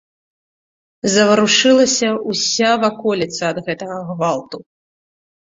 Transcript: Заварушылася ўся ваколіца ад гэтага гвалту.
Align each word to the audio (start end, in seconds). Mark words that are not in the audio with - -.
Заварушылася 1.15 2.09
ўся 2.33 2.71
ваколіца 2.85 3.43
ад 3.53 3.57
гэтага 3.69 4.01
гвалту. 4.11 4.57